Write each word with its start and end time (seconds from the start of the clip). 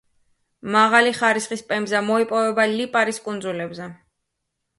მაღალი 0.75 1.11
ხარისხის 1.17 1.63
პემზა 1.73 2.01
მოიპოვება 2.07 2.67
ლიპარის 2.73 3.21
კუნძულებზე. 3.29 3.93